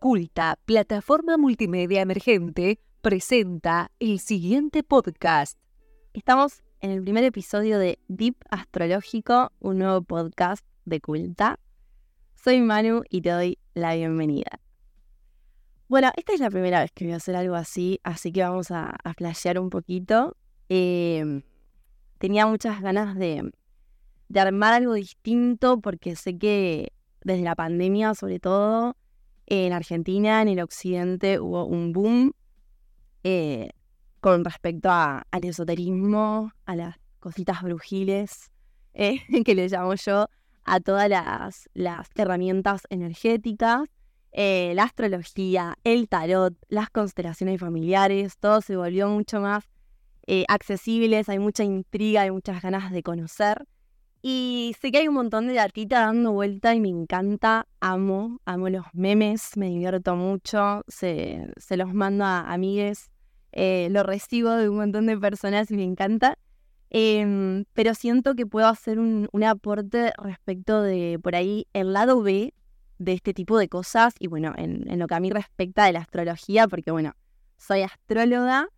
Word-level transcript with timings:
Culta, 0.00 0.56
plataforma 0.64 1.36
multimedia 1.36 2.00
emergente, 2.02 2.78
presenta 3.00 3.90
el 3.98 4.20
siguiente 4.20 4.84
podcast. 4.84 5.58
Estamos 6.12 6.62
en 6.80 6.92
el 6.92 7.02
primer 7.02 7.24
episodio 7.24 7.80
de 7.80 7.98
Deep 8.06 8.36
Astrológico, 8.48 9.50
un 9.58 9.78
nuevo 9.78 10.02
podcast 10.02 10.64
de 10.84 11.00
Culta. 11.00 11.58
Soy 12.36 12.60
Manu 12.60 13.02
y 13.10 13.22
te 13.22 13.30
doy 13.30 13.58
la 13.74 13.96
bienvenida. 13.96 14.60
Bueno, 15.88 16.12
esta 16.16 16.32
es 16.32 16.38
la 16.38 16.50
primera 16.50 16.80
vez 16.80 16.92
que 16.92 17.04
voy 17.04 17.14
a 17.14 17.16
hacer 17.16 17.34
algo 17.34 17.56
así, 17.56 17.98
así 18.04 18.30
que 18.30 18.42
vamos 18.44 18.70
a, 18.70 18.96
flashear 19.16 19.58
un 19.58 19.68
poquito. 19.68 20.36
Em, 20.68 21.42
tenía 22.18 22.46
muchas 22.46 22.80
ganas 22.80 23.16
de 23.16 23.50
armar 24.36 24.74
algo 24.74 24.94
distinto 24.94 25.80
porque 25.80 26.14
sé 26.14 26.38
que 26.38 26.92
desde 27.24 27.42
la 27.42 27.56
pandemia, 27.56 28.14
sobre 28.14 28.38
todo, 28.38 28.94
en 29.50 29.72
Argentina, 29.72 30.42
en 30.42 30.48
el 30.48 30.60
occidente, 30.60 31.40
hubo 31.40 31.64
un 31.64 31.92
boom 31.92 32.32
eh, 33.24 33.70
con 34.20 34.44
respecto 34.44 34.90
al 34.90 35.24
esoterismo, 35.44 36.52
a 36.66 36.76
las 36.76 36.96
cositas 37.18 37.62
brujiles, 37.62 38.50
eh, 38.94 39.20
que 39.44 39.54
le 39.54 39.68
llamo 39.68 39.94
yo, 39.94 40.28
a 40.64 40.80
todas 40.80 41.08
las, 41.08 42.10
herramientas 42.14 42.82
energéticas, 42.90 43.88
eh, 44.32 44.72
la 44.74 44.82
astrología, 44.82 45.78
el 45.82 46.08
tarot, 46.08 46.54
las 46.68 46.90
constelaciones 46.90 47.58
familiares, 47.58 48.36
todo 48.38 48.60
se 48.60 48.76
volvió 48.76 49.08
mucho 49.08 49.40
más 49.40 49.64
accesible, 50.48 51.22
hay 51.26 51.38
mucha 51.38 51.64
intriga, 51.64 52.20
hay 52.20 52.30
muchas 52.30 52.60
ganas 52.60 52.92
de 52.92 53.02
conocer. 53.02 53.64
Y 54.20 54.74
sé 54.80 54.90
que 54.90 54.98
hay 54.98 55.08
un 55.08 55.14
montón 55.14 55.46
de 55.46 55.54
datita 55.54 56.00
dando 56.00 56.32
vuelta 56.32 56.74
y 56.74 56.80
me 56.80 56.88
encanta, 56.88 57.68
amo, 57.80 58.40
amo 58.44 58.68
los 58.68 58.86
memes, 58.92 59.56
me 59.56 59.68
divierto 59.68 60.16
mucho, 60.16 60.82
se, 60.88 61.52
se 61.56 61.76
los 61.76 61.94
mando 61.94 62.24
a 62.24 62.52
amigues, 62.52 63.10
eh, 63.52 63.88
lo 63.90 64.02
recibo 64.02 64.50
de 64.50 64.68
un 64.68 64.76
montón 64.76 65.06
de 65.06 65.16
personas 65.18 65.70
y 65.70 65.76
me 65.76 65.84
encanta. 65.84 66.36
Em, 66.90 67.64
pero 67.74 67.94
siento 67.94 68.34
que 68.34 68.46
puedo 68.46 68.66
hacer 68.66 68.98
un, 68.98 69.28
un, 69.32 69.44
aporte 69.44 70.12
respecto 70.16 70.82
de 70.82 71.18
por 71.22 71.36
ahí 71.36 71.66
el 71.74 71.92
lado 71.92 72.22
B 72.22 72.54
de 72.98 73.12
este 73.12 73.34
tipo 73.34 73.58
de 73.58 73.68
cosas 73.68 74.14
y 74.18 74.26
bueno, 74.26 74.54
en, 74.56 74.90
en 74.90 74.98
lo 74.98 75.06
que 75.06 75.14
a 75.14 75.20
mí 75.20 75.30
respecta 75.30 75.84
de 75.84 75.92
la 75.92 76.00
astrología, 76.00 76.66
porque 76.66 76.90
bueno, 76.90 77.12
soy 77.58 77.82
astróloga 77.82 78.68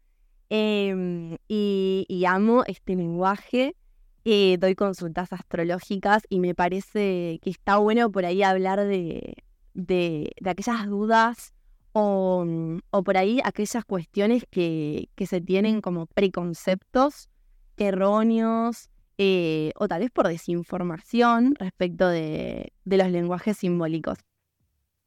em, 0.48 1.36
y, 1.46 2.04
y 2.08 2.24
amo 2.24 2.64
este 2.66 2.96
lenguaje 2.96 3.76
eh, 4.24 4.56
doy 4.58 4.74
consultas 4.74 5.32
astrológicas 5.32 6.22
y 6.28 6.40
me 6.40 6.54
parece 6.54 7.40
que 7.42 7.50
está 7.50 7.76
bueno 7.78 8.10
por 8.10 8.24
ahí 8.24 8.42
hablar 8.42 8.84
de, 8.84 9.34
de, 9.74 10.32
aquellas 10.44 10.86
dudas 10.86 11.54
o, 11.92 12.46
o, 12.90 13.02
por 13.02 13.16
ahí 13.16 13.40
aquellas 13.44 13.84
cuestiones 13.84 14.44
que, 14.50 15.08
que 15.14 15.26
se 15.26 15.40
tienen 15.40 15.80
como 15.80 16.06
preconceptos 16.06 17.28
erróneos 17.76 18.90
eh, 19.18 19.72
o 19.76 19.88
tal 19.88 20.00
vez 20.00 20.10
por 20.10 20.28
desinformación 20.28 21.54
respecto 21.58 22.08
de, 22.08 22.72
de 22.84 22.96
los 22.96 23.10
lenguajes 23.10 23.58
simbólicos. 23.58 24.18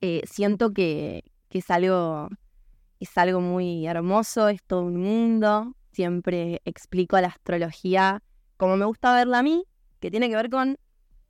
Eh, 0.01 0.21
siento 0.25 0.73
que, 0.73 1.23
que 1.49 1.59
es, 1.59 1.69
algo, 1.71 2.29
es 2.99 3.17
algo 3.17 3.39
muy 3.39 3.87
hermoso, 3.87 4.49
es 4.49 4.61
todo 4.63 4.81
un 4.81 4.97
mundo. 4.97 5.75
Siempre 5.93 6.61
explico 6.65 7.15
a 7.15 7.21
la 7.21 7.29
astrología 7.29 8.21
como 8.57 8.77
me 8.77 8.85
gusta 8.85 9.13
verla 9.13 9.39
a 9.39 9.43
mí, 9.43 9.65
que 9.99 10.11
tiene 10.11 10.29
que 10.29 10.35
ver 10.35 10.49
con 10.49 10.77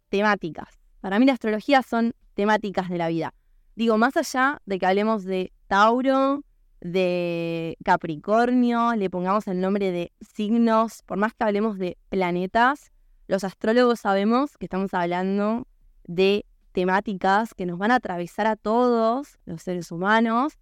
temáticas. 0.09 0.79
Para 1.01 1.19
mí 1.19 1.25
la 1.25 1.33
astrología 1.33 1.81
son 1.81 2.13
temáticas 2.33 2.89
de 2.89 2.97
la 2.97 3.07
vida. 3.07 3.33
Digo, 3.75 3.97
más 3.97 4.15
allá 4.17 4.61
de 4.65 4.79
que 4.79 4.85
hablemos 4.85 5.23
de 5.23 5.51
Tauro, 5.67 6.43
de 6.81 7.77
Capricornio, 7.83 8.95
le 8.95 9.09
pongamos 9.09 9.47
el 9.47 9.61
nombre 9.61 9.91
de 9.91 10.11
signos, 10.21 11.01
por 11.03 11.17
más 11.17 11.33
que 11.33 11.45
hablemos 11.45 11.77
de 11.77 11.97
planetas, 12.09 12.91
los 13.27 13.43
astrólogos 13.43 14.01
sabemos 14.01 14.57
que 14.57 14.65
estamos 14.65 14.93
hablando 14.93 15.65
de 16.03 16.45
temáticas 16.73 17.53
que 17.53 17.65
nos 17.65 17.77
van 17.77 17.91
a 17.91 17.95
atravesar 17.95 18.47
a 18.47 18.55
todos 18.55 19.39
los 19.45 19.61
seres 19.61 19.91
humanos 19.91 20.53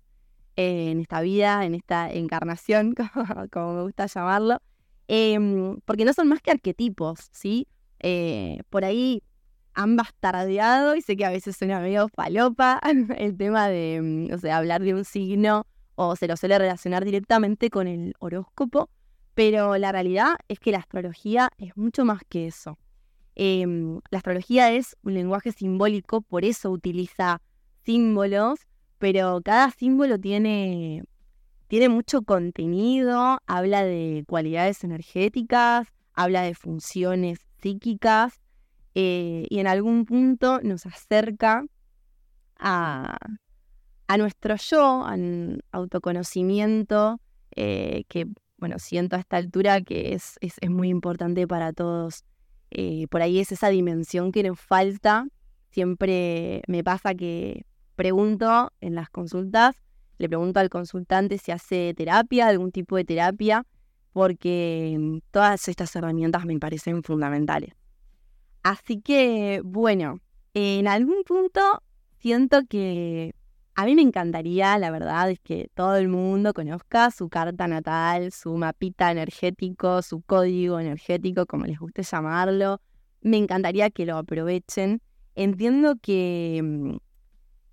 en 0.56 1.00
esta 1.00 1.22
vida, 1.22 1.66
en 1.66 1.74
esta 1.74 2.12
encarnación, 2.12 2.94
como 3.52 3.74
me 3.74 3.82
gusta 3.82 4.06
llamarlo, 4.06 4.58
Em, 5.14 5.82
porque 5.82 6.06
no 6.06 6.14
son 6.14 6.30
más 6.30 6.42
que 6.42 6.52
arquetipos, 6.52 7.28
¿sí? 7.34 7.68
Eh, 8.00 8.62
por 8.70 8.86
ahí 8.86 9.22
han 9.74 9.98
bastardeado 9.98 10.96
y 10.96 11.02
sé 11.02 11.18
que 11.18 11.26
a 11.26 11.30
veces 11.32 11.58
suena 11.58 11.82
medio 11.82 12.08
falopa 12.08 12.80
el 13.18 13.36
tema 13.36 13.68
de, 13.68 14.00
mm, 14.02 14.34
o 14.34 14.38
sea, 14.38 14.56
hablar 14.56 14.82
de 14.82 14.94
un 14.94 15.04
signo 15.04 15.68
o 15.96 16.16
se 16.16 16.30
lo 16.30 16.38
suele 16.38 16.58
relacionar 16.58 17.04
directamente 17.04 17.70
con 17.70 17.88
el 17.88 18.14
horóscopo, 18.20 18.90
pero 19.34 19.76
la 19.78 19.92
realidad 19.92 20.36
es 20.48 20.60
que 20.60 20.72
la 20.72 20.78
astrología 20.78 21.50
es 21.58 21.76
mucho 21.76 22.06
más 22.06 22.22
que 22.30 22.48
eso. 22.48 22.78
Em, 23.36 24.00
la 24.12 24.20
astrología 24.20 24.72
es 24.72 24.96
un 25.04 25.16
lenguaje 25.16 25.52
simbólico, 25.52 26.22
por 26.22 26.46
eso 26.46 26.72
utiliza 26.72 27.42
símbolos, 27.84 28.62
pero 28.98 29.42
cada 29.44 29.72
símbolo 29.72 30.18
tiene 30.18 31.04
tiene 31.72 31.88
mucho 31.88 32.24
contenido, 32.24 33.38
habla 33.48 33.86
de 33.86 34.26
cualidades 34.28 34.84
energéticas, 34.84 35.88
habla 36.14 36.42
de 36.42 36.54
funciones 36.54 37.40
psíquicas 37.62 38.42
eh, 38.94 39.48
y 39.50 39.60
en 39.60 39.68
algún 39.68 40.04
punto 40.04 40.60
nos 40.64 40.86
acerca 40.86 41.64
a, 42.58 43.18
nuestro 44.18 44.58
yo, 44.58 44.84
a 45.06 45.14
un 45.14 45.62
autoconocimiento 45.72 47.22
eh, 47.56 48.04
que, 48.10 48.28
bueno, 48.58 48.78
siento 48.78 49.16
a 49.16 49.20
esta 49.20 49.38
altura 49.38 49.80
que 49.80 50.14
es, 50.14 50.36
es, 50.42 50.70
muy 50.70 50.90
importante 50.90 51.48
para 51.48 51.72
todos. 51.72 52.26
Eh, 52.72 53.08
por 53.08 53.22
ahí 53.22 53.40
es 53.40 53.54
esa 53.54 53.70
dimensión 53.70 54.34
que 54.34 54.44
nos 54.44 54.60
falta. 54.60 55.26
Siempre 55.70 56.64
me 56.68 56.84
pasa 56.84 57.16
que 57.16 57.64
pregunto 57.96 58.74
en 58.82 58.94
las 58.94 59.10
consultas 59.10 59.82
le 60.22 60.30
pregunto 60.30 60.60
al 60.60 60.70
consultante 60.70 61.38
si 61.38 61.52
hace 61.52 61.94
terapia, 61.96 62.48
algún 62.48 62.72
tipo 62.72 62.96
de 62.96 63.06
terapia, 63.06 63.66
porque 64.14 64.96
mm, 65.00 65.18
todas 65.32 65.68
estas 65.68 65.96
herramientas 65.96 66.46
me 66.46 66.58
parecen 66.60 67.04
fundamentales. 67.04 67.74
Así 68.64 69.02
que, 69.02 69.62
bueno, 69.64 70.20
en 70.54 70.88
algún 70.88 71.24
punto 71.24 71.62
siento 72.20 72.62
que 72.70 73.34
a 73.74 73.86
mí 73.86 73.96
me 73.96 74.02
encantaría, 74.02 74.78
la 74.78 74.92
verdad, 74.92 75.32
es 75.32 75.40
que 75.40 75.70
todo 75.74 75.96
el 75.96 76.08
mundo 76.10 76.54
conozca 76.54 77.10
su 77.10 77.30
carta 77.30 77.68
natal, 77.68 78.32
su 78.32 78.56
mapita 78.58 79.12
energético, 79.12 80.02
su 80.02 80.22
código 80.22 80.80
energético, 80.80 81.46
como 81.46 81.66
les 81.66 81.80
guste 81.80 82.04
llamarlo. 82.04 82.82
Me 83.22 83.38
encantaría 83.38 83.90
que 83.90 84.06
lo 84.06 84.18
aprovechen. 84.18 85.02
Entiendo 85.36 85.96
que, 86.02 86.62
mm, 86.64 86.98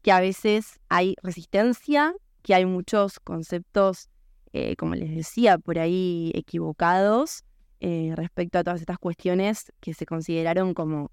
que 0.03 0.13
a 0.13 0.21
veces 0.21 0.81
hay 0.89 1.17
resistencia 1.23 2.15
que 2.43 2.55
hay 2.55 2.67
muchos 2.67 3.21
conceptos, 3.21 4.09
eh, 4.53 4.77
como 4.77 4.95
les 4.95 5.15
decía, 5.15 5.59
por 5.59 5.79
ahí 5.79 6.33
equivocados 6.35 7.45
eh, 7.81 8.13
respecto 8.17 8.59
a 8.59 8.65
todas 8.65 8.81
estas 8.81 8.99
cuestiones 8.99 9.73
que 9.81 9.95
se 9.95 10.07
consideraron 10.07 10.75
como 10.75 11.11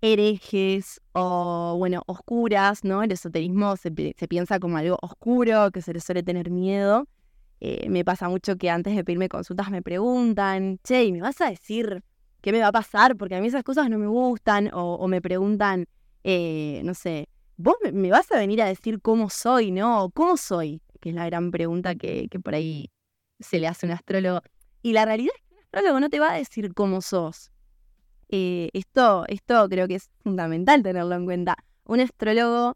herejes 0.00 1.00
o, 1.12 1.74
bueno, 1.78 2.02
oscuras, 2.06 2.84
¿no? 2.84 3.02
El 3.02 3.12
esoterismo 3.12 3.76
se, 3.76 3.90
piensa 3.90 4.60
como 4.60 4.76
algo 4.76 4.98
oscuro, 5.02 5.70
que 5.70 5.82
se 5.82 5.92
le 5.92 6.00
suele 6.00 6.22
tener 6.22 6.50
miedo. 6.50 7.08
Eh, 7.60 7.88
me 7.88 8.04
pasa 8.04 8.28
mucho 8.28 8.56
que 8.56 8.70
antes 8.70 8.94
de 8.94 9.02
pedirme 9.02 9.28
consultas 9.28 9.70
me 9.70 9.82
preguntan, 9.82 10.78
che, 10.84 11.10
¿me 11.10 11.20
vas 11.20 11.40
a 11.40 11.48
decir 11.50 12.04
qué 12.42 12.52
me 12.52 12.60
va 12.60 12.68
a 12.68 12.72
pasar? 12.72 13.16
Porque 13.16 13.34
a 13.34 13.40
mí 13.40 13.48
esas 13.48 13.64
cosas 13.64 13.88
no 13.88 13.98
me 13.98 14.06
gustan, 14.06 14.70
o 14.72 15.08
me 15.08 15.22
preguntan, 15.22 15.86
no 16.22 16.94
sé, 16.94 17.28
vos 17.56 17.76
me 17.92 18.10
vas 18.10 18.30
a 18.32 18.38
venir 18.38 18.62
a 18.62 18.66
decir 18.66 19.00
cómo 19.00 19.30
soy, 19.30 19.70
¿no? 19.70 20.10
¿Cómo 20.14 20.36
soy? 20.36 20.80
Que 21.00 21.10
es 21.10 21.14
la 21.14 21.26
gran 21.26 21.50
pregunta 21.50 21.94
que, 21.94 22.28
por 22.42 22.54
ahí 22.54 22.90
se 23.40 23.58
le 23.58 23.66
hace 23.66 23.86
a 23.86 23.88
un 23.88 23.92
astrólogo. 23.94 24.42
Y 24.82 24.92
la 24.92 25.04
realidad 25.04 25.32
es 25.36 25.42
que 25.42 25.54
un 25.54 25.60
astrólogo 25.60 26.00
no 26.00 26.08
te 26.10 26.20
va 26.20 26.32
a 26.32 26.36
decir 26.36 26.72
cómo 26.74 27.00
sos. 27.00 27.50
Eh, 28.28 28.70
esto, 28.72 29.24
esto 29.28 29.68
creo 29.68 29.88
que 29.88 29.96
es 29.96 30.10
fundamental 30.22 30.82
tenerlo 30.82 31.14
en 31.14 31.24
cuenta. 31.24 31.56
Un 31.84 32.00
astrólogo 32.00 32.74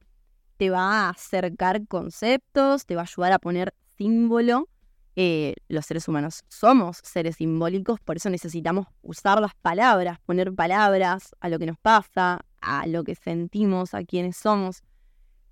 te 0.56 0.70
va 0.70 1.06
a 1.06 1.10
acercar 1.10 1.86
conceptos, 1.86 2.86
te 2.86 2.94
va 2.94 3.02
a 3.02 3.04
ayudar 3.04 3.32
a 3.32 3.38
poner 3.38 3.74
símbolo. 3.96 4.68
Eh, 5.16 5.54
los 5.68 5.86
seres 5.86 6.06
humanos 6.06 6.44
somos 6.48 7.00
seres 7.02 7.36
simbólicos, 7.36 7.98
por 8.00 8.16
eso 8.16 8.30
necesitamos 8.30 8.86
usar 9.02 9.40
las 9.40 9.54
palabras, 9.56 10.18
poner 10.20 10.54
palabras 10.54 11.34
a 11.40 11.48
lo 11.48 11.58
que 11.58 11.66
nos 11.66 11.78
pasa, 11.78 12.40
a 12.60 12.86
lo 12.86 13.04
que 13.04 13.14
sentimos, 13.14 13.94
a 13.94 14.04
quienes 14.04 14.36
somos. 14.36 14.82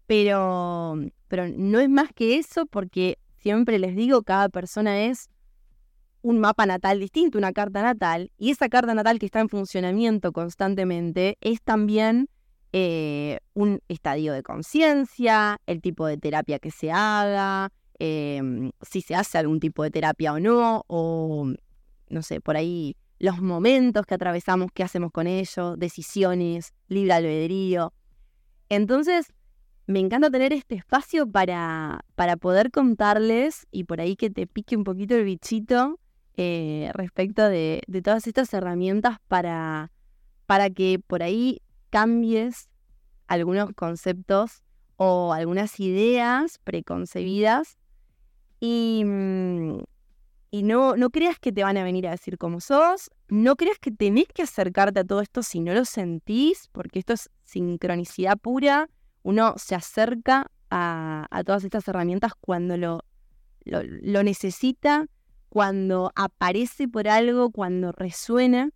Pero, 0.06 0.96
pero 1.28 1.48
no 1.48 1.80
es 1.80 1.88
más 1.88 2.12
que 2.14 2.38
eso 2.38 2.66
porque 2.66 3.18
siempre 3.38 3.78
les 3.78 3.94
digo, 3.94 4.22
cada 4.22 4.48
persona 4.48 5.02
es 5.02 5.30
un 6.22 6.40
mapa 6.40 6.66
natal 6.66 7.00
distinto, 7.00 7.38
una 7.38 7.52
carta 7.52 7.82
natal, 7.82 8.32
y 8.38 8.50
esa 8.50 8.68
carta 8.68 8.94
natal 8.94 9.18
que 9.18 9.26
está 9.26 9.40
en 9.40 9.48
funcionamiento 9.48 10.32
constantemente 10.32 11.38
es 11.40 11.62
también 11.62 12.28
eh, 12.72 13.38
un 13.54 13.80
estadio 13.88 14.32
de 14.32 14.42
conciencia, 14.42 15.58
el 15.66 15.80
tipo 15.80 16.06
de 16.06 16.18
terapia 16.18 16.58
que 16.58 16.70
se 16.70 16.90
haga, 16.90 17.70
em, 17.98 18.72
si 18.82 19.00
se 19.00 19.14
hace 19.14 19.38
algún 19.38 19.60
tipo 19.60 19.82
de 19.82 19.90
terapia 19.90 20.32
o 20.34 20.40
no, 20.40 20.84
o 20.88 21.52
no 22.08 22.22
sé, 22.22 22.40
por 22.40 22.56
ahí 22.56 22.96
los 23.18 23.40
momentos 23.40 24.06
que 24.06 24.14
atravesamos, 24.14 24.70
qué 24.72 24.82
hacemos 24.82 25.10
con 25.12 25.26
ello, 25.26 25.76
decisiones, 25.76 26.72
libre 26.88 27.12
albedrío. 27.12 27.92
Entonces, 28.68 29.32
me 29.86 30.00
encanta 30.00 30.30
tener 30.30 30.52
este 30.52 30.74
espacio 30.74 31.30
para, 31.30 32.04
para 32.14 32.36
poder 32.36 32.70
contarles 32.70 33.66
y 33.70 33.84
por 33.84 34.00
ahí 34.00 34.16
que 34.16 34.30
te 34.30 34.46
pique 34.46 34.76
un 34.76 34.84
poquito 34.84 35.14
el 35.14 35.24
bichito 35.24 35.98
eh, 36.36 36.90
respecto 36.94 37.48
de, 37.48 37.82
de, 37.86 38.02
todas 38.02 38.26
estas 38.26 38.52
herramientas 38.54 39.16
para, 39.26 39.90
para 40.46 40.70
que 40.70 41.00
por 41.04 41.22
ahí 41.22 41.62
cambies 41.90 42.68
algunos 43.26 43.72
conceptos 43.72 44.62
o 44.96 45.32
algunas 45.32 45.80
ideas 45.80 46.60
preconcebidas 46.64 47.78
y, 48.60 49.02
mm, 49.04 49.78
y 50.50 50.62
no, 50.62 50.96
no 50.96 51.10
creas 51.10 51.38
que 51.38 51.52
te 51.52 51.62
van 51.62 51.76
a 51.76 51.84
venir 51.84 52.06
a 52.06 52.12
decir 52.12 52.38
cómo 52.38 52.60
sos, 52.60 53.10
no 53.28 53.56
creas 53.56 53.78
que 53.78 53.90
tenés 53.90 54.26
que 54.28 54.42
acercarte 54.42 55.00
a 55.00 55.04
todo 55.04 55.20
esto 55.20 55.42
si 55.42 55.60
no 55.60 55.74
lo 55.74 55.84
sentís, 55.84 56.68
porque 56.72 56.98
esto 56.98 57.12
es 57.12 57.30
sincronicidad 57.44 58.38
pura, 58.38 58.88
uno 59.22 59.54
se 59.58 59.74
acerca 59.74 60.50
a, 60.70 61.42
todas 61.44 61.64
estas 61.64 61.86
herramientas 61.88 62.32
cuando 62.40 62.76
lo, 62.76 63.04
lo, 63.64 64.22
necesita, 64.22 65.06
cuando 65.48 66.12
aparece 66.14 66.88
por 66.88 67.08
algo, 67.08 67.50
cuando 67.50 67.92
resuena. 67.92 68.70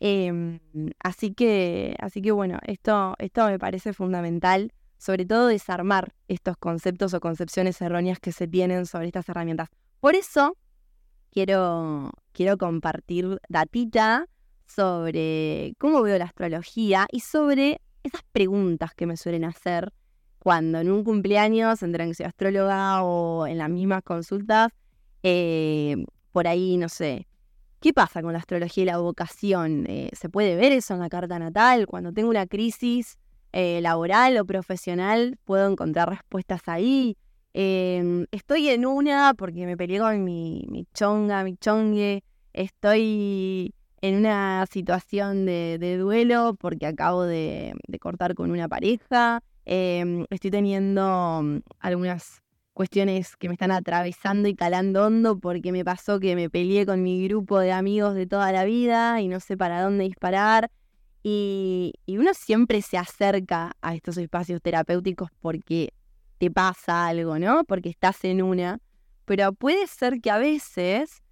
Em, 0.00 0.60
así 1.02 1.34
que, 1.34 1.96
así 1.98 2.22
que 2.22 2.30
bueno, 2.30 2.58
esto, 2.64 3.14
esto 3.18 3.46
me 3.46 3.58
parece 3.58 3.92
fundamental, 3.92 4.72
sobre 4.98 5.24
todo 5.24 5.48
desarmar 5.48 6.14
estos 6.28 6.56
conceptos 6.56 7.14
o 7.14 7.20
concepciones 7.20 7.80
erróneas 7.80 8.20
que 8.20 8.30
se 8.30 8.46
tienen 8.46 8.86
sobre 8.86 9.06
estas 9.06 9.28
herramientas. 9.28 9.68
Por 10.00 10.14
eso 10.14 10.56
quiero, 11.30 12.12
quiero 12.32 12.56
compartir 12.58 13.38
datita 13.48 14.26
sobre 14.66 15.74
cómo 15.78 16.02
veo 16.02 16.18
la 16.18 16.26
astrología 16.26 17.06
y 17.10 17.20
sobre 17.20 17.80
esas 18.02 18.22
preguntas 18.32 18.94
que 18.94 19.06
me 19.06 19.16
suelen 19.16 19.44
hacer 19.44 19.92
cuando 20.38 20.78
en 20.78 20.90
un 20.90 21.04
cumpleaños 21.04 21.82
entran 21.82 22.08
que 22.08 22.14
soy 22.14 22.26
astróloga 22.26 23.02
o 23.02 23.46
en 23.46 23.58
las 23.58 23.68
mismas 23.68 24.02
consultas, 24.02 24.70
eh, 25.22 25.96
por 26.32 26.46
ahí, 26.46 26.76
no 26.76 26.88
sé, 26.88 27.26
¿qué 27.80 27.92
pasa 27.92 28.22
con 28.22 28.32
la 28.32 28.38
astrología 28.38 28.82
y 28.82 28.86
la 28.86 28.98
vocación? 28.98 29.84
Eh, 29.88 30.10
¿Se 30.12 30.28
puede 30.28 30.56
ver 30.56 30.72
eso 30.72 30.94
en 30.94 31.00
la 31.00 31.08
carta 31.08 31.38
natal? 31.38 31.86
Cuando 31.86 32.12
tengo 32.12 32.30
una 32.30 32.46
crisis 32.46 33.18
eh, 33.52 33.80
laboral 33.82 34.38
o 34.38 34.44
profesional, 34.44 35.38
¿puedo 35.44 35.70
encontrar 35.70 36.10
respuestas 36.10 36.62
ahí? 36.66 37.16
Em, 37.60 38.26
estoy 38.30 38.68
en 38.68 38.86
una 38.86 39.34
porque 39.34 39.66
me 39.66 39.76
peleé 39.76 39.98
con 39.98 40.22
mi, 40.22 40.86
chonga, 40.94 41.42
mi 41.42 41.56
chongue. 41.56 42.22
Estoy 42.52 43.74
en 44.00 44.14
una 44.14 44.64
situación 44.70 45.44
de, 45.44 45.96
duelo 45.98 46.54
porque 46.54 46.86
acabo 46.86 47.24
de, 47.24 47.74
cortar 48.00 48.36
con 48.36 48.52
una 48.52 48.68
pareja. 48.68 49.42
Em, 49.64 50.24
estoy 50.30 50.52
teniendo 50.52 51.40
mm, 51.42 51.58
algunas 51.80 52.42
cuestiones 52.74 53.36
que 53.36 53.48
me 53.48 53.54
están 53.54 53.72
atravesando 53.72 54.46
y 54.48 54.54
calando 54.54 55.06
hondo 55.06 55.40
porque 55.40 55.72
me 55.72 55.84
pasó 55.84 56.20
que 56.20 56.36
me 56.36 56.48
peleé 56.48 56.86
con 56.86 57.02
mi 57.02 57.26
grupo 57.26 57.58
de 57.58 57.72
amigos 57.72 58.14
de 58.14 58.28
toda 58.28 58.52
la 58.52 58.64
vida 58.64 59.20
y 59.20 59.26
no 59.26 59.40
sé 59.40 59.56
para 59.56 59.82
dónde 59.82 60.04
disparar. 60.04 60.70
Y, 61.24 61.94
y 62.06 62.18
uno 62.18 62.34
siempre 62.34 62.82
se 62.82 62.98
acerca 62.98 63.72
a 63.82 63.96
estos 63.96 64.16
espacios 64.16 64.62
terapéuticos 64.62 65.30
porque 65.40 65.92
te 66.38 66.50
pasa 66.50 67.06
algo, 67.06 67.38
¿no? 67.38 67.64
Porque 67.64 67.88
estás 67.88 68.24
en 68.24 68.42
una. 68.42 68.78
Pero 69.24 69.52
puede 69.52 69.86
ser 69.86 70.20
que 70.20 70.30
a 70.30 70.38
veces 70.38 71.22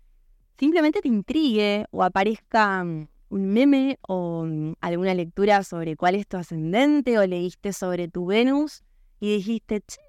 simplemente 0.59 1.01
te 1.01 1.09
intrigue 1.09 1.87
o 1.91 2.03
aparezca 2.03 2.85
mm, 2.85 3.09
un 3.31 3.47
meme 3.49 3.99
o 4.03 4.45
mm, 4.45 4.75
alguna 4.81 5.15
lectura 5.15 5.63
sobre 5.63 5.97
cuál 5.97 6.15
es 6.15 6.27
tu 6.27 6.37
ascendente 6.37 7.19
o 7.19 7.27
leíste 7.27 7.73
sobre 7.73 8.09
tu 8.09 8.27
Venus 8.27 8.83
y 9.21 9.37
dijiste, 9.37 9.81
che, 9.81 10.01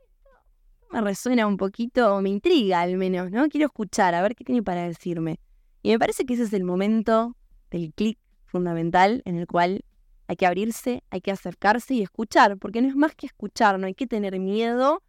me 0.92 1.02
resuena 1.02 1.48
un 1.48 1.58
poquito 1.58 2.16
o 2.16 2.22
me 2.22 2.30
intriga 2.30 2.82
al 2.82 2.98
menos, 2.98 3.32
¿no? 3.32 3.48
Quiero 3.50 3.68
escuchar, 3.68 4.16
a 4.16 4.22
ver 4.22 4.36
qué 4.36 4.44
tiene 4.44 4.64
para 4.64 4.88
decirme. 4.88 5.40
Y 5.84 5.92
me 5.92 6.00
parece 6.00 6.26
que 6.26 6.34
ese 6.34 6.44
es 6.44 6.54
el 6.54 6.64
momento 6.64 7.36
del 7.72 7.94
clic 7.94 8.18
fundamental 8.46 9.22
en 9.26 9.38
el 9.38 9.48
cual 9.48 9.84
hay 10.28 10.36
que 10.36 10.46
abrirse, 10.46 11.04
hay 11.10 11.22
que 11.22 11.32
acercarse 11.32 11.94
y 11.96 12.02
escuchar, 12.04 12.58
porque 12.58 12.82
no 12.82 12.88
es 12.88 12.96
más 12.96 13.16
que 13.16 13.26
escuchar, 13.26 13.80
no 13.80 13.88
hay 13.88 13.94
que 13.94 14.08
tener 14.08 14.40
miedo, 14.40 15.04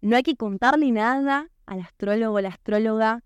no 0.00 0.16
hay 0.16 0.22
que 0.22 0.36
contarle 0.36 0.90
nada 0.90 1.50
al 1.66 1.80
astrólogo 1.80 2.36
o 2.36 2.40
la 2.40 2.48
astróloga, 2.48 3.22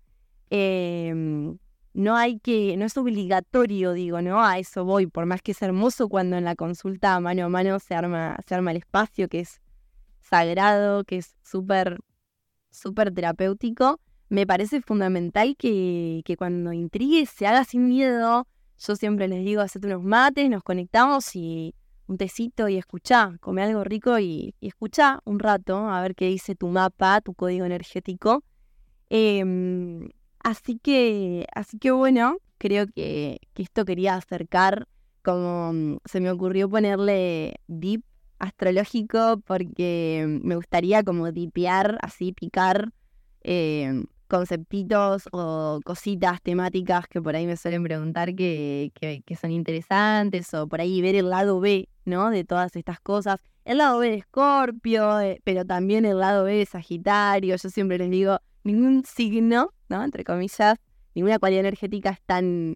Em, 0.55 1.57
no 1.95 2.15
hay 2.15 2.37
que, 2.37 2.77
no 2.77 2.85
es 2.85 2.95
obligatorio, 2.95 3.93
digo, 3.93 4.21
¿no? 4.21 4.43
A 4.45 4.59
eso 4.59 4.85
voy, 4.85 5.07
por 5.07 5.25
más 5.25 5.41
que 5.41 5.53
es 5.53 5.61
hermoso 5.63 6.09
cuando 6.09 6.37
en 6.37 6.43
la 6.43 6.55
consulta 6.55 7.19
mano 7.19 7.45
a 7.45 7.49
mano 7.49 7.79
se 7.79 7.95
arma, 7.95 8.37
se 8.45 8.53
arma 8.53 8.69
el 8.69 8.77
espacio, 8.77 9.27
que 9.29 9.39
es 9.39 9.61
sagrado, 10.21 11.05
que 11.05 11.17
es 11.17 11.35
súper, 11.43 12.01
súper 12.69 13.11
terapéutico, 13.11 13.99
me 14.29 14.45
parece 14.45 14.79
fundamental 14.79 15.55
que, 15.57 16.21
que 16.23 16.37
cuando 16.37 16.71
intrigue 16.71 17.25
se 17.25 17.47
haga 17.47 17.63
sin 17.63 17.87
miedo. 17.87 18.47
Yo 18.85 18.95
siempre 18.95 19.27
les 19.27 19.43
digo, 19.45 19.61
hacete 19.61 19.87
unos 19.87 20.03
mates, 20.03 20.49
nos 20.49 20.63
conectamos 20.63 21.35
y 21.35 21.75
un 22.07 22.17
tecito 22.17 22.67
y 22.67 22.77
escuchá, 22.77 23.37
come 23.39 23.63
algo 23.63 23.83
rico 23.83 24.19
y, 24.19 24.55
y 24.59 24.67
escuchá 24.67 25.21
un 25.25 25.39
rato 25.39 25.87
a 25.89 26.01
ver 26.01 26.15
qué 26.15 26.27
dice 26.27 26.55
tu 26.55 26.67
mapa, 26.67 27.21
tu 27.21 27.33
código 27.33 27.65
energético. 27.65 28.43
Eh, 29.09 29.43
Así 30.43 30.77
que, 30.77 31.47
así 31.55 31.79
que 31.79 31.91
bueno, 31.91 32.37
creo 32.57 32.85
que, 32.87 33.39
esto 33.55 33.85
quería 33.85 34.15
acercar, 34.15 34.87
como 35.23 35.71
mm, 35.73 35.97
se 36.05 36.19
me 36.19 36.29
ocurrió 36.31 36.69
ponerle 36.69 37.55
deep 37.67 38.03
astrológico, 38.39 39.41
porque 39.45 40.25
me 40.43 40.57
gustaría 40.57 41.01
como 41.03 41.31
dipear, 41.31 41.97
así 42.01 42.33
picar 42.33 42.91
eh, 43.41 44.03
conceptitos 44.33 45.29
o 45.31 45.79
cositas 45.85 46.41
temáticas 46.41 47.07
que 47.07 47.21
por 47.21 47.35
ahí 47.35 47.45
me 47.45 47.55
suelen 47.55 47.83
preguntar 47.83 48.33
que, 48.33 48.91
que, 48.95 49.35
son 49.35 49.51
interesantes, 49.51 50.51
o 50.55 50.67
por 50.67 50.81
ahí 50.81 51.03
ver 51.03 51.13
el 51.13 51.29
lado 51.29 51.59
B, 51.59 51.87
¿no? 52.05 52.31
De 52.31 52.43
todas 52.43 52.75
estas 52.75 52.99
cosas. 52.99 53.39
El 53.63 53.77
lado 53.77 53.99
B 53.99 54.09
de 54.09 54.15
Escorpio, 54.15 55.19
eh, 55.19 55.39
pero 55.43 55.65
también 55.65 56.03
el 56.05 56.17
lado 56.17 56.45
B 56.45 56.55
de 56.55 56.65
Sagitario. 56.65 57.55
Yo 57.55 57.69
siempre 57.69 57.99
les 57.99 58.09
digo, 58.09 58.39
ningún 58.63 59.03
signo, 59.05 59.69
¿no? 59.87 60.03
Entre 60.03 60.23
comillas, 60.23 60.79
ninguna 61.13 61.37
cualidad 61.37 61.59
energética 61.59 62.09
es 62.09 62.21
tan, 62.25 62.75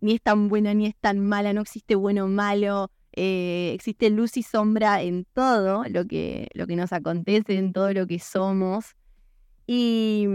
ni 0.00 0.14
es 0.14 0.22
tan 0.22 0.46
buena 0.48 0.72
ni 0.72 0.86
es 0.86 0.94
tan 1.00 1.18
mala, 1.18 1.52
no 1.52 1.62
existe 1.62 1.96
bueno 1.96 2.26
o 2.26 2.28
malo, 2.28 2.92
eh, 3.12 3.72
existe 3.74 4.08
luz 4.08 4.36
y 4.36 4.44
sombra 4.44 5.02
en 5.02 5.26
todo 5.34 5.82
lo 5.88 6.04
que, 6.04 6.48
lo 6.54 6.68
que 6.68 6.76
nos 6.76 6.92
acontece, 6.92 7.58
en 7.58 7.72
todo 7.72 7.92
lo 7.92 8.06
que 8.06 8.20
somos. 8.20 8.94
Y, 9.66 10.26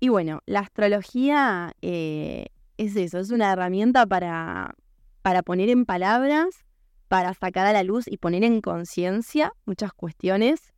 y 0.00 0.08
bueno, 0.08 0.40
la 0.46 0.60
astrología 0.60 1.74
eh, 1.82 2.46
es 2.76 2.96
eso, 2.96 3.18
es 3.18 3.30
una 3.30 3.52
herramienta 3.52 4.06
para, 4.06 4.74
para 5.22 5.42
poner 5.42 5.68
en 5.68 5.84
palabras, 5.84 6.64
para 7.08 7.34
sacar 7.34 7.66
a 7.66 7.72
la 7.72 7.82
luz 7.82 8.06
y 8.06 8.16
poner 8.16 8.44
en 8.44 8.60
conciencia 8.60 9.52
muchas 9.66 9.92
cuestiones, 9.92 10.72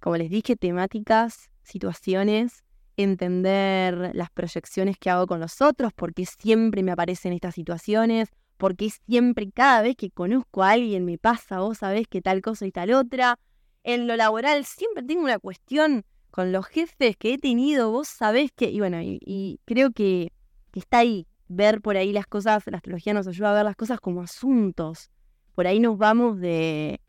como 0.00 0.16
les 0.16 0.30
dije, 0.30 0.56
temáticas, 0.56 1.50
situaciones 1.62 2.64
entender 3.02 4.12
las 4.14 4.30
proyecciones 4.30 4.96
que 4.98 5.10
hago 5.10 5.26
con 5.26 5.40
los 5.40 5.60
otros, 5.60 5.92
porque 5.94 6.26
siempre 6.26 6.82
me 6.82 6.92
aparecen 6.92 7.32
estas 7.32 7.54
situaciones, 7.54 8.28
porque 8.56 8.90
siempre, 8.90 9.50
cada 9.50 9.82
vez 9.82 9.96
que 9.96 10.10
conozco 10.10 10.62
a 10.62 10.72
alguien 10.72 11.04
me 11.04 11.18
pasa, 11.18 11.60
vos 11.60 11.78
sabés 11.78 12.06
que 12.08 12.20
tal 12.20 12.42
cosa 12.42 12.66
y 12.66 12.72
tal 12.72 12.92
otra. 12.92 13.38
En 13.82 14.06
lo 14.06 14.16
laboral 14.16 14.64
siempre 14.64 15.02
tengo 15.02 15.22
una 15.22 15.38
cuestión 15.38 16.04
con 16.30 16.52
los 16.52 16.66
jefes 16.66 17.16
que 17.16 17.34
he 17.34 17.38
tenido, 17.38 17.90
vos 17.90 18.08
sabés 18.08 18.50
que, 18.52 18.70
y 18.70 18.80
bueno, 18.80 18.98
y, 19.02 19.60
creo 19.64 19.90
que, 19.90 20.32
está 20.72 20.98
ahí, 20.98 21.26
ver 21.48 21.80
por 21.80 21.96
ahí 21.96 22.12
las 22.12 22.26
cosas, 22.26 22.62
la 22.66 22.76
astrología 22.76 23.12
nos 23.12 23.26
ayuda 23.26 23.50
a 23.50 23.54
ver 23.54 23.64
las 23.64 23.76
cosas 23.76 24.00
como 24.00 24.22
asuntos. 24.22 25.10
Por 25.54 25.66
ahí 25.66 25.80
nos 25.80 25.98
vamos 25.98 26.38
de, 26.38 27.00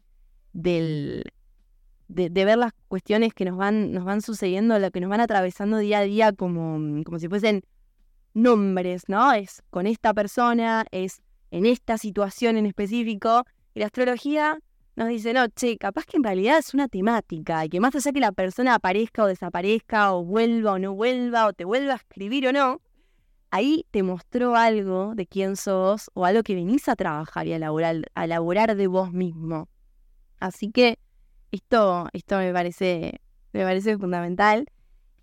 del, 0.53 1.23
de, 2.07 2.29
ver 2.29 2.57
las 2.57 2.73
cuestiones 2.87 3.33
que 3.33 3.45
nos 3.45 3.57
van, 3.57 3.91
nos 3.91 4.03
van 4.03 4.21
sucediendo, 4.21 4.79
lo 4.79 4.91
que 4.91 4.99
nos 4.99 5.09
van 5.09 5.21
atravesando 5.21 5.77
día 5.77 5.99
a 5.99 6.03
día 6.03 6.33
como, 6.33 7.03
como 7.03 7.19
si 7.19 7.27
fuesen 7.27 7.63
nombres, 8.33 9.03
¿no? 9.07 9.31
Es 9.33 9.61
con 9.69 9.85
esta 9.87 10.13
persona, 10.13 10.85
es 10.91 11.21
en 11.51 11.65
esta 11.65 11.97
situación 11.97 12.57
en 12.57 12.65
específico. 12.65 13.45
Y 13.73 13.79
la 13.79 13.85
astrología 13.85 14.59
nos 15.01 15.10
dice, 15.10 15.34
no, 15.34 15.48
che, 15.48 15.77
capaz 15.77 16.05
que 16.05 16.17
en 16.17 16.24
realidad 16.24 16.60
es 16.60 16.74
una 16.74 16.88
temática 16.88 17.65
y 17.65 17.70
que 17.70 17.79
más 17.79 17.96
allá 17.96 18.12
que 18.12 18.20
la 18.20 18.31
persona 18.31 18.75
aparezca 18.75 19.24
o 19.24 19.27
desaparezca 19.27 20.13
o 20.13 20.24
vuelva 20.24 20.74
o 20.74 20.79
no 20.79 20.93
vuelva 20.93 21.48
o 21.48 21.53
te 21.53 21.65
vuelva 21.65 21.93
a 21.93 21.96
escribir 21.96 22.48
o 22.48 22.53
no, 22.53 22.81
ahí 23.50 23.86
te 23.91 24.03
mostró 24.03 24.55
algo 24.55 25.13
de 25.15 25.25
quién 25.25 25.55
sos 25.55 26.12
o 26.13 26.25
algo 26.25 26.43
que 26.43 26.53
venís 26.53 26.88
a 26.88 26.96
trabajar 26.96 27.48
y 27.48 27.53
a 27.53 27.55
elaborar, 27.55 28.12
a 28.13 28.25
elaborar 28.25 28.75
de 28.75 28.88
vos 28.88 29.12
mismo. 29.12 29.70
Así 30.39 30.72
que 30.72 31.00
esto, 31.51 32.08
esto 32.13 32.38
me 32.38 32.53
parece, 32.53 33.22
me 33.53 33.63
parece 33.63 33.98
fundamental. 33.98 34.65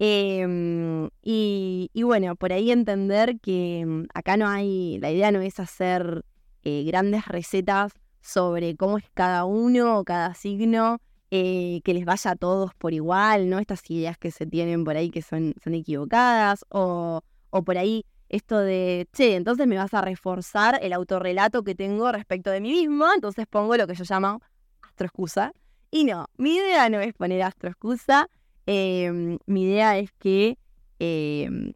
Em, 0.01 1.09
y, 1.23 1.91
bueno, 2.03 2.37
por 2.37 2.53
ahí 2.53 2.71
entender 2.71 3.41
que 3.41 3.85
mm, 3.87 4.07
acá 4.15 4.37
no 4.37 4.49
hay, 4.49 4.99
la 4.99 5.11
idea 5.11 5.31
no 5.31 5.41
es 5.41 5.59
hacer 5.61 6.25
eh, 6.63 6.85
grandes 6.85 7.27
recetas 7.27 7.93
sobre 8.21 8.77
cómo 8.77 8.99
es 8.99 9.05
cada 9.15 9.45
uno 9.45 9.99
o 9.99 10.05
cada 10.05 10.35
signo, 10.35 10.99
eh, 11.31 11.81
que 11.85 11.95
les 11.95 12.05
vaya 12.05 12.33
a 12.33 12.37
todos 12.37 12.75
por 12.75 12.95
igual, 12.95 13.51
¿no? 13.51 13.59
Estas 13.59 13.89
ideas 13.91 14.17
que 14.19 14.31
se 14.31 14.47
tienen 14.47 14.85
por 14.85 14.97
ahí 14.97 15.11
que 15.11 15.23
son, 15.23 15.55
son 15.63 15.75
equivocadas, 15.75 16.65
o, 16.71 17.23
o 17.51 17.63
por 17.63 17.79
ahí 17.79 18.05
esto 18.29 18.59
de, 18.59 19.09
che, 19.13 19.37
entonces 19.37 19.67
me 19.67 19.77
vas 19.77 19.95
a 19.95 20.01
reforzar 20.01 20.79
el 20.83 20.93
autorrelato 20.93 21.65
que 21.65 21.75
tengo 21.75 22.13
respecto 22.13 22.51
de 22.51 22.61
mí 22.61 22.71
mismo, 22.71 23.07
entonces 23.15 23.47
pongo 23.47 23.77
lo 23.77 23.87
que 23.87 23.95
yo 23.95 24.05
llamo 24.09 24.41
astroexcusa. 24.83 25.53
Y 25.91 26.05
no, 26.05 26.27
mi 26.37 26.57
idea 26.57 26.89
no 26.91 27.01
es 27.01 27.15
poner 27.15 27.43
astroexcusa, 27.43 28.29
em, 28.67 29.39
mi 29.47 29.65
idea 29.65 29.99
es 29.99 30.13
que 30.19 30.59
em, 30.99 31.73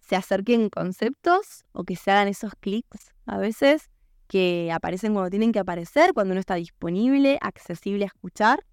se 0.00 0.16
acerquen 0.16 0.68
conceptos 0.70 1.64
o 1.72 1.84
que 1.84 1.96
se 1.96 2.10
hagan 2.10 2.28
esos 2.28 2.52
clics 2.60 3.12
a 3.26 3.38
veces 3.38 3.90
que 4.28 4.70
aparecen 4.72 5.12
cuando 5.12 5.30
tienen 5.30 5.52
que 5.52 5.58
aparecer, 5.58 6.12
cuando 6.12 6.34
no 6.34 6.40
está 6.40 6.54
disponible, 6.56 7.38
accesible 7.40 8.04
a 8.04 8.08
escuchar. 8.08 8.64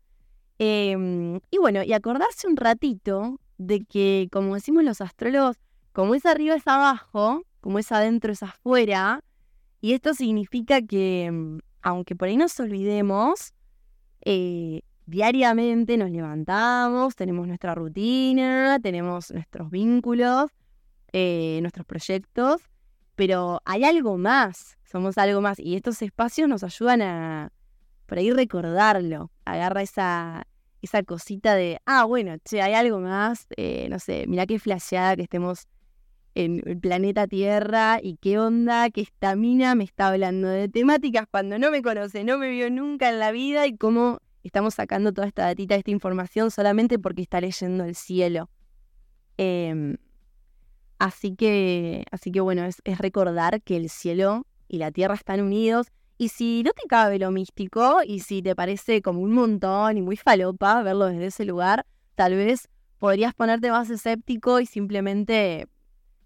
Em, 0.60 1.40
y 1.52 1.58
bueno, 1.58 1.84
y 1.84 1.94
acordarse 1.94 2.48
un 2.48 2.58
ratito 2.58 3.40
de 3.58 3.86
que, 3.86 4.28
como 4.32 4.56
decimos 4.56 4.84
los 4.84 5.02
astrólogos, 5.02 5.58
como 5.92 6.16
es 6.16 6.26
arriba 6.26 6.56
es 6.56 6.68
abajo, 6.68 7.44
como 7.62 7.80
es 7.80 7.92
adentro 7.92 8.32
es 8.34 8.44
afuera, 8.44 9.24
y 9.82 9.94
esto 9.94 10.14
significa 10.14 10.82
que, 10.82 11.30
mm, 11.32 11.60
aunque 11.82 12.16
por 12.16 12.28
ahí 12.28 12.38
nos 12.38 12.60
olvidemos, 12.60 13.54
eh, 14.22 14.82
diariamente 15.06 15.98
nos 15.98 16.10
levantamos, 16.10 17.16
tenemos 17.16 17.48
nuestra 17.48 17.76
rutina, 17.76 18.80
tenemos 18.82 19.32
nuestros 19.32 19.70
vínculos, 19.70 20.50
eh, 21.12 21.60
nuestros 21.62 21.86
proyectos, 21.86 22.62
pero 23.16 23.62
hay 23.66 23.84
algo 23.84 24.18
más, 24.18 24.78
somos 24.94 25.18
algo 25.18 25.42
más, 25.42 25.60
y 25.60 25.76
estos 25.76 26.04
espacios 26.04 26.48
nos 26.48 26.64
ayudan 26.64 27.02
a, 27.02 27.52
por 28.06 28.20
ahí, 28.20 28.30
recordarlo, 28.30 29.32
agarra 29.44 29.82
esa, 29.82 30.46
esa 30.84 31.02
cosita 31.02 31.56
de, 31.56 31.80
ah, 31.88 32.06
bueno, 32.06 32.36
che, 32.46 32.62
hay 32.62 32.76
algo 32.76 33.00
más, 33.00 33.48
eh, 33.58 33.88
no 33.90 33.98
sé, 33.98 34.26
mira 34.28 34.46
qué 34.46 34.60
flasheada 34.60 35.16
que 35.16 35.24
estemos 35.24 35.68
en 36.36 36.62
el 36.68 36.78
planeta 36.80 37.26
Tierra 37.26 37.98
y 38.04 38.18
qué 38.18 38.38
onda 38.38 38.92
que 38.92 39.02
esta 39.02 39.36
mina 39.36 39.74
me 39.74 39.84
está 39.84 40.10
hablando 40.10 40.48
de 40.48 40.70
temáticas 40.70 41.26
cuando 41.30 41.58
no 41.58 41.72
me 41.72 41.82
conoce, 41.82 42.24
no 42.24 42.38
me 42.38 42.50
vio 42.52 42.70
nunca 42.70 43.10
en 43.10 43.18
la 43.18 43.32
vida 43.32 43.66
y 43.66 43.76
cómo 43.76 44.20
estamos 44.44 44.76
sacando 44.76 45.12
toda 45.12 45.26
esta 45.26 45.46
datita, 45.46 45.74
esta 45.74 45.90
información 45.90 46.52
solamente 46.52 47.00
porque 47.00 47.24
está 47.24 47.42
leyendo 47.42 47.84
el 47.84 47.96
cielo. 47.96 48.48
Em, 49.38 49.98
así 51.00 51.36
que, 51.36 52.06
así 52.12 52.32
que 52.32 52.42
bueno, 52.42 52.64
es 52.66 52.98
recordar 53.00 53.64
que 53.64 53.76
el 53.76 53.90
cielo 53.90 54.46
y 54.74 54.80
la 54.80 54.92
tierra 54.92 55.14
están 55.14 55.40
unidos. 55.40 55.88
Y 56.18 56.30
si 56.30 56.64
no 56.64 56.72
te 56.72 56.88
cabe 56.88 57.20
lo 57.20 57.30
místico 57.30 58.00
y 58.04 58.22
si 58.22 58.42
te 58.42 58.56
parece 58.56 59.04
como 59.04 59.20
un 59.22 59.32
montón 59.32 59.98
y 59.98 60.02
muy 60.02 60.18
falopa 60.18 60.82
verlo 60.82 61.06
desde 61.06 61.28
ese 61.28 61.46
lugar, 61.46 61.86
tal 62.16 62.34
vez 62.36 62.70
podrías 62.98 63.36
ponerte 63.36 63.70
más 63.70 63.92
escéptico 63.92 64.60
y 64.60 64.66
simplemente 64.66 65.68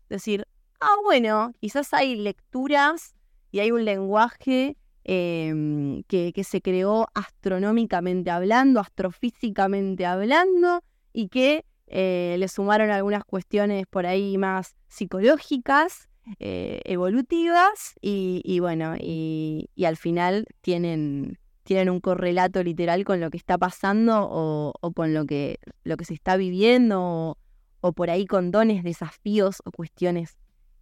decir, 0.08 0.48
ah, 0.80 0.96
bueno, 1.04 1.52
quizás 1.60 1.94
hay 1.94 2.16
lecturas 2.16 3.16
y 3.52 3.60
hay 3.60 3.72
un 3.72 3.84
lenguaje 3.84 4.78
em, 5.04 6.04
que, 6.04 6.32
se 6.46 6.62
creó 6.62 7.08
astronómicamente 7.16 8.30
hablando, 8.30 8.80
astrofísicamente 8.80 10.06
hablando, 10.06 10.82
y 11.12 11.28
que 11.28 11.66
eh, 11.88 12.38
le 12.40 12.48
sumaron 12.48 12.92
algunas 12.92 13.26
cuestiones 13.26 13.88
por 13.88 14.06
ahí 14.06 14.38
más 14.38 14.76
psicológicas, 14.88 16.08
eh, 16.40 16.82
evolutivas, 16.86 17.96
y, 18.02 18.60
bueno, 18.60 18.96
y, 19.00 19.70
al 19.86 19.98
final 19.98 20.46
tienen, 20.62 21.38
tienen 21.64 21.90
un 21.90 22.00
correlato 22.00 22.64
literal 22.64 23.04
con 23.04 23.20
lo 23.20 23.30
que 23.30 23.38
está 23.38 23.58
pasando 23.58 24.28
o, 24.30 24.92
con 24.94 25.14
lo 25.14 25.26
que, 25.26 25.60
lo 25.84 25.98
que 25.98 26.06
se 26.06 26.14
está 26.14 26.38
viviendo. 26.38 27.38
O, 27.80 27.94
por 27.94 28.10
ahí 28.10 28.26
con 28.26 28.52
dones, 28.52 28.84
desafíos 28.84 29.62
o 29.64 29.72
cuestiones 29.72 30.38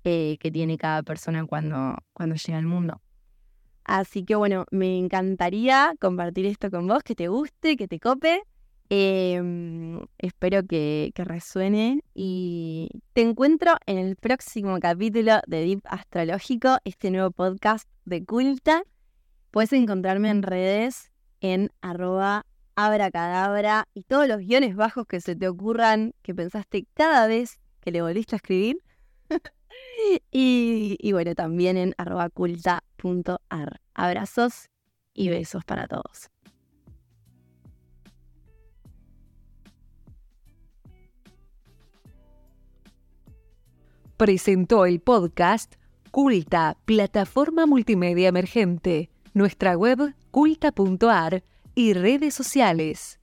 eh, 0.05 0.37
que 0.39 0.49
tiene 0.49 0.77
cada 0.77 1.03
persona 1.03 1.45
cuando, 1.45 1.97
cuando 2.13 2.35
llega 2.35 2.57
al 2.57 2.65
mundo. 2.65 3.01
Así 3.85 4.23
que 4.25 4.35
bueno, 4.35 4.65
me 4.71 4.97
encantaría 4.97 5.93
compartir 6.01 6.47
esto 6.47 6.71
con 6.71 6.87
vos, 6.87 7.03
que 7.03 7.15
te 7.15 7.27
guste, 7.27 7.77
que 7.77 7.87
te 7.87 7.99
cope. 7.99 8.41
Em, 8.89 9.54
espero 10.25 10.65
que, 10.65 11.11
que, 11.15 11.23
resuene 11.23 12.01
y 12.13 12.89
te 13.13 13.21
encuentro 13.21 13.75
en 13.85 13.97
el 13.97 14.15
próximo 14.15 14.79
capítulo 14.79 15.39
de 15.47 15.61
Deep 15.61 15.81
Astrológico, 15.85 16.77
este 16.83 17.11
nuevo 17.11 17.31
podcast 17.31 17.87
de 18.05 18.25
Culta. 18.25 18.83
Puedes 19.51 19.73
encontrarme 19.73 20.29
en 20.29 20.43
redes 20.43 21.11
en 21.41 21.71
arroba 21.81 22.45
abracadabra 22.75 23.87
y 23.93 24.03
todos 24.03 24.27
los 24.27 24.39
guiones 24.39 24.75
bajos 24.75 25.05
que 25.07 25.21
se 25.21 25.35
te 25.35 25.47
ocurran, 25.47 26.13
que 26.21 26.35
pensaste 26.35 26.87
cada 26.93 27.27
vez 27.27 27.59
que 27.81 27.91
le 27.91 28.01
volviste 28.01 28.35
a 28.35 28.37
escribir. 28.37 28.79
y, 30.31 31.11
bueno, 31.11 31.35
también 31.35 31.77
en 31.77 31.93
arroba 31.97 32.29
culta.ar. 32.29 33.81
Abrazos 33.93 34.69
y 35.13 35.29
besos 35.29 35.63
para 35.63 35.87
todos. 35.87 36.29
Presentó 44.17 44.85
el 44.85 45.01
podcast 45.01 45.75
Culta, 46.09 46.77
plataforma 46.85 47.65
multimedia 47.65 48.29
emergente. 48.29 49.09
Nuestra 49.33 49.75
web 49.75 50.15
culta.ar 50.31 51.43
y 51.75 51.91
redes 51.91 52.33
sociales. 52.33 53.19